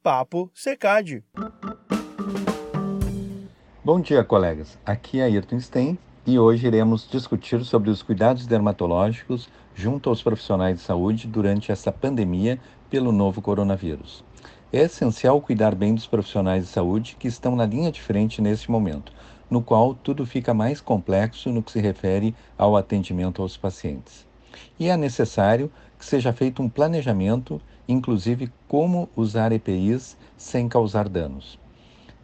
[0.00, 1.24] Papo Secad.
[3.84, 4.78] Bom dia, colegas.
[4.86, 10.76] Aqui é Ayrton Stein e hoje iremos discutir sobre os cuidados dermatológicos junto aos profissionais
[10.78, 14.24] de saúde durante essa pandemia pelo novo coronavírus.
[14.72, 18.70] É essencial cuidar bem dos profissionais de saúde que estão na linha de frente neste
[18.70, 19.12] momento,
[19.50, 24.28] no qual tudo fica mais complexo no que se refere ao atendimento aos pacientes.
[24.78, 31.58] E é necessário que seja feito um planejamento, inclusive como usar EPIs sem causar danos.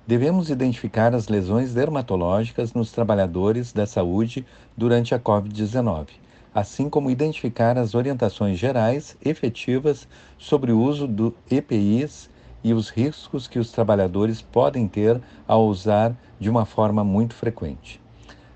[0.07, 4.45] Devemos identificar as lesões dermatológicas nos trabalhadores da saúde
[4.77, 6.09] durante a Covid-19,
[6.55, 12.29] assim como identificar as orientações gerais efetivas sobre o uso do EPIs
[12.63, 18.04] e os riscos que os trabalhadores podem ter ao usar de uma forma muito frequente.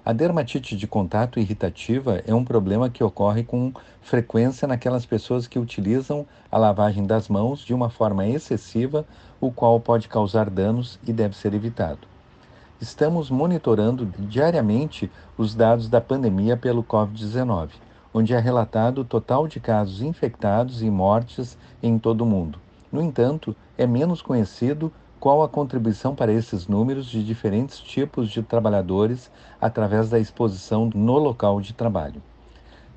[0.09, 5.59] A dermatite de contato irritativa é um problema que ocorre com frequência naquelas pessoas que
[5.59, 9.05] utilizam a lavagem das mãos de uma forma excessiva,
[9.39, 12.09] o qual pode causar danos e deve ser evitado.
[12.80, 17.73] Estamos monitorando diariamente os dados da pandemia pelo Covid-19,
[18.15, 22.59] onde é relatado o total de casos infectados e mortes em todo o mundo.
[22.91, 28.43] No entanto, é menos conhecido qual a contribuição para esses números de diferentes tipos de
[28.43, 32.23] trabalhadores através da exposição no local de trabalho.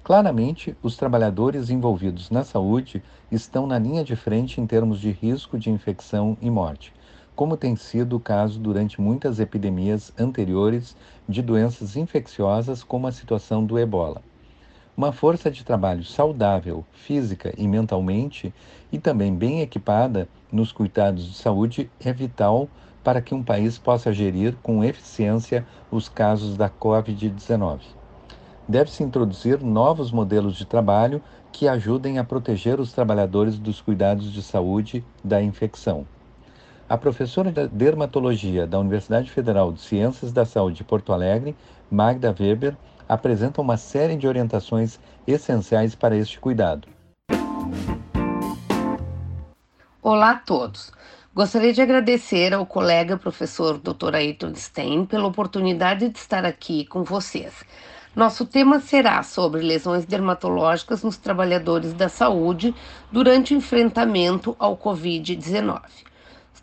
[0.03, 5.57] Claramente, os trabalhadores envolvidos na saúde estão na linha de frente em termos de risco
[5.57, 6.93] de infecção e morte,
[7.35, 10.95] como tem sido o caso durante muitas epidemias anteriores
[11.27, 14.21] de doenças infecciosas, como a situação do ebola.
[14.95, 18.53] Uma força de trabalho saudável, física e mentalmente,
[18.91, 22.67] e também bem equipada nos cuidados de saúde é vital
[23.03, 27.79] para que um país possa gerir com eficiência os casos da Covid-19.
[28.67, 34.43] Deve-se introduzir novos modelos de trabalho que ajudem a proteger os trabalhadores dos cuidados de
[34.43, 36.05] saúde da infecção.
[36.87, 41.55] A professora de dermatologia da Universidade Federal de Ciências da Saúde de Porto Alegre,
[41.89, 42.75] Magda Weber,
[43.11, 46.87] apresenta uma série de orientações essenciais para este cuidado.
[50.01, 50.93] Olá a todos.
[51.35, 54.15] Gostaria de agradecer ao colega professor Dr.
[54.15, 57.65] Ayrton Stein pela oportunidade de estar aqui com vocês.
[58.15, 62.73] Nosso tema será sobre lesões dermatológicas nos trabalhadores da saúde
[63.11, 65.81] durante o enfrentamento ao Covid-19.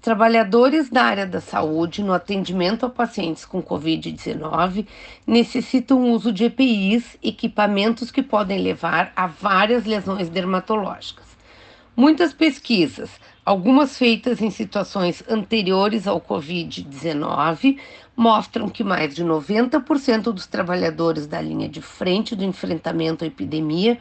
[0.01, 4.87] Trabalhadores da área da saúde no atendimento a pacientes com Covid-19
[5.27, 11.27] necessitam uso de EPIs, equipamentos que podem levar a várias lesões dermatológicas.
[11.97, 13.11] Muitas pesquisas,
[13.45, 17.79] algumas feitas em situações anteriores ao Covid-19,
[18.17, 23.99] mostram que mais de 90% dos trabalhadores da linha de frente do enfrentamento à epidemia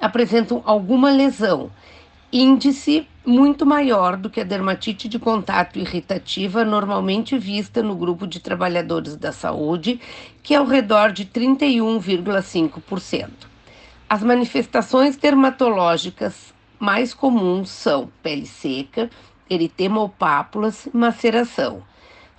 [0.00, 1.72] apresentam alguma lesão
[2.32, 8.38] índice muito maior do que a dermatite de contato irritativa normalmente vista no grupo de
[8.38, 10.00] trabalhadores da saúde,
[10.42, 13.30] que é ao redor de 31,5%.
[14.08, 19.10] As manifestações dermatológicas mais comuns são pele seca,
[19.48, 21.82] eritema ou pápulas maceração.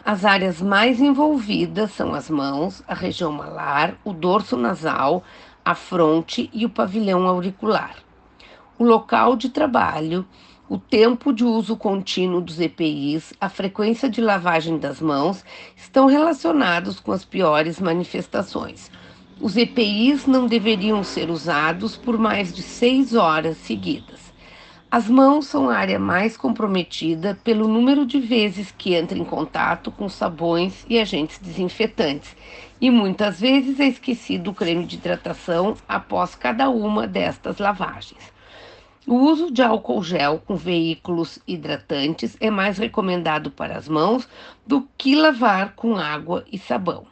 [0.05, 5.21] As áreas mais envolvidas são as mãos, a região malar, o dorso nasal,
[5.63, 7.95] a fronte e o pavilhão auricular
[8.81, 10.25] o local de trabalho,
[10.67, 16.99] o tempo de uso contínuo dos EPIs, a frequência de lavagem das mãos estão relacionados
[16.99, 18.89] com as piores manifestações.
[19.39, 24.33] Os EPIs não deveriam ser usados por mais de seis horas seguidas.
[24.89, 29.91] As mãos são a área mais comprometida pelo número de vezes que entra em contato
[29.91, 32.35] com sabões e agentes desinfetantes,
[32.81, 38.40] e muitas vezes é esquecido o creme de hidratação após cada uma destas lavagens.
[39.07, 44.29] O uso de álcool gel com veículos hidratantes é mais recomendado para as mãos
[44.65, 47.07] do que lavar com água e sabão.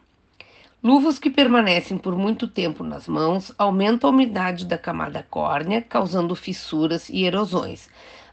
[0.83, 6.35] Luvas que permanecem por muito tempo nas mãos aumentam a umidade da camada córnea, causando
[6.35, 7.89] fissuras e erosões.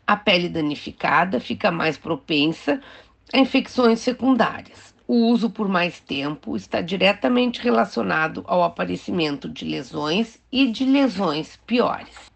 [0.06, 2.78] A pele danificada fica mais propensa
[3.32, 4.94] a infecções secundárias.
[5.08, 11.58] O uso por mais tempo está diretamente relacionado ao aparecimento de lesões e de lesões
[11.66, 12.35] piores.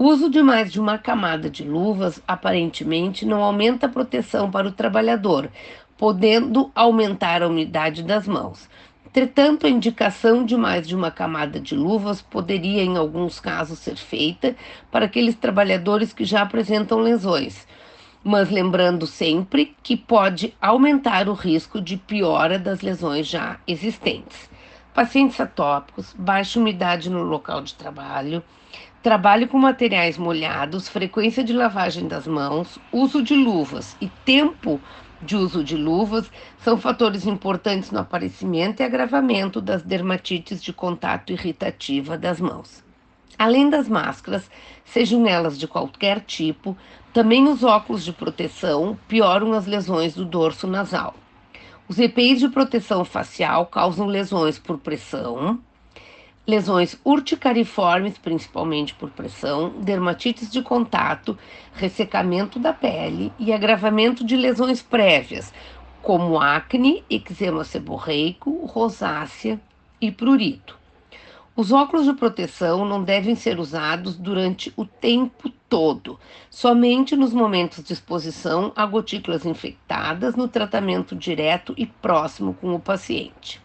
[0.00, 4.68] O uso de mais de uma camada de luvas aparentemente não aumenta a proteção para
[4.68, 5.50] o trabalhador,
[5.96, 8.70] podendo aumentar a umidade das mãos.
[9.04, 13.96] Entretanto, a indicação de mais de uma camada de luvas poderia, em alguns casos, ser
[13.96, 14.54] feita
[14.88, 17.66] para aqueles trabalhadores que já apresentam lesões,
[18.22, 24.47] mas lembrando sempre que pode aumentar o risco de piora das lesões já existentes.
[24.98, 28.42] Pacientes atópicos, baixa umidade no local de trabalho,
[29.00, 34.80] Trabalho com materiais molhados, frequência de lavagem das mãos, uso de luvas e tempo
[35.22, 36.28] de uso de luvas
[36.64, 42.82] são fatores importantes no aparecimento e agravamento das dermatites de contato irritativa das mãos.
[43.38, 44.50] Além das máscaras,
[44.84, 46.76] sejam elas de qualquer tipo,
[47.12, 51.14] também os óculos de proteção pioram as lesões do dorso nasal.
[51.88, 55.58] Os EPIs de proteção facial causam lesões por pressão,
[56.46, 61.38] lesões urticariformes, principalmente por pressão, dermatites de contato,
[61.72, 65.50] ressecamento da pele e agravamento de lesões prévias,
[66.02, 69.58] como acne, eczema seborreico, rosácea
[69.98, 70.78] e prurito.
[71.58, 76.16] Os óculos de proteção não devem ser usados durante o tempo todo,
[76.48, 82.78] somente nos momentos de exposição a gotículas infectadas no tratamento direto e próximo com o
[82.78, 83.60] paciente.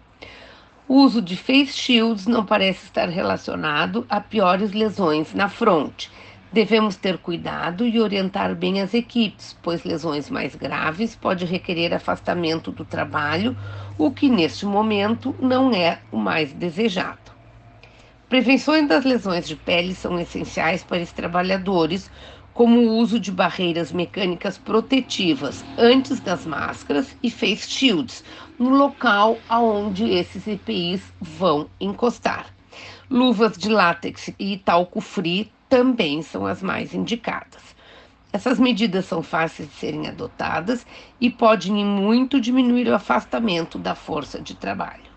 [0.88, 6.10] O uso de face shields não parece estar relacionado a piores lesões na fronte.
[6.52, 12.72] Devemos ter cuidado e orientar bem as equipes, pois lesões mais graves podem requerer afastamento
[12.72, 13.56] do trabalho,
[14.00, 17.33] o que neste momento não é o mais desejado.
[18.34, 22.10] Prevenções das lesões de pele são essenciais para os trabalhadores,
[22.52, 28.24] como o uso de barreiras mecânicas protetivas antes das máscaras e face shields
[28.58, 32.48] no local aonde esses EPIs vão encostar.
[33.08, 37.62] Luvas de látex e talco free também são as mais indicadas.
[38.34, 40.88] Essas medidas são fáceis de serem adotadas
[41.22, 45.13] e podem muito diminuir o afastamento da força de trabalho.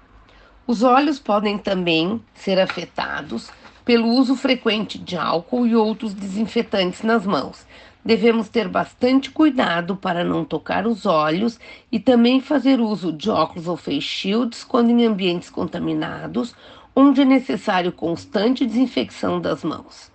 [0.67, 3.53] Os olhos podem também ser afetados
[3.85, 7.65] pelo uso frequente de álcool e outros desinfetantes nas mãos.
[8.05, 11.61] Devemos ter bastante cuidado para não tocar os olhos
[11.91, 16.53] e também fazer uso de óculos ou face shields quando em ambientes contaminados,
[16.97, 20.11] onde é necessário constante desinfecção das mãos.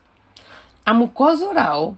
[0.85, 1.95] A mucosa oral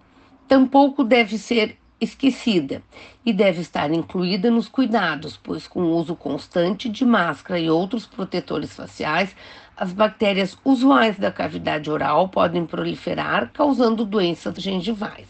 [0.47, 2.83] tampouco deve ser esquecida
[3.25, 8.05] e deve estar incluída nos cuidados, pois com o uso constante de máscara e outros
[8.05, 9.35] protetores faciais,
[9.75, 15.27] as bactérias usuais da cavidade oral podem proliferar, causando doenças gengivais.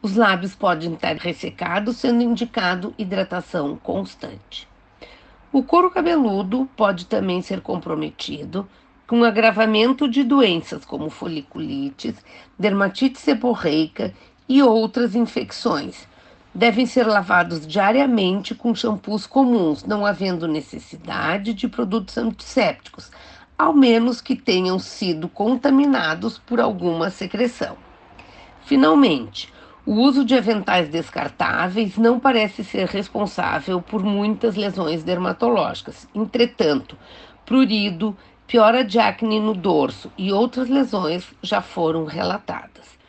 [0.00, 4.68] Os lábios podem estar ressecados, sendo indicado hidratação constante.
[5.52, 8.68] O couro cabeludo pode também ser comprometido
[9.06, 12.14] com agravamento de doenças como foliculites,
[12.58, 14.14] dermatite seborreica
[14.52, 16.06] e outras infecções.
[16.54, 23.10] Devem ser lavados diariamente com shampoos comuns, não havendo necessidade de produtos antissépticos,
[23.56, 27.78] ao menos que tenham sido contaminados por alguma secreção.
[28.66, 29.50] Finalmente,
[29.86, 36.06] o uso de aventais descartáveis não parece ser responsável por muitas lesões dermatológicas.
[36.14, 36.94] Entretanto,
[37.46, 38.14] prurido,
[38.46, 43.00] piora de acne no dorso e outras lesões já foram relatadas.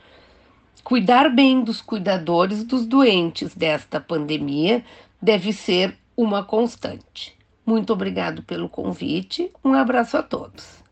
[0.83, 4.83] Cuidar bem dos cuidadores dos doentes desta pandemia
[5.21, 7.38] deve ser uma constante.
[7.65, 9.50] Muito obrigado pelo convite.
[9.63, 10.83] Um abraço a todos.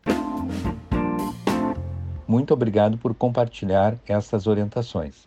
[2.26, 5.26] Muito obrigado por compartilhar essas orientações.